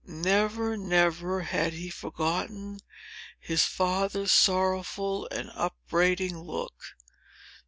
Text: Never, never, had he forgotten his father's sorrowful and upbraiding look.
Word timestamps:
Never, 0.07 0.75
never, 0.77 1.41
had 1.41 1.73
he 1.73 1.91
forgotten 1.91 2.79
his 3.39 3.65
father's 3.65 4.31
sorrowful 4.31 5.27
and 5.29 5.51
upbraiding 5.53 6.39
look. 6.39 6.95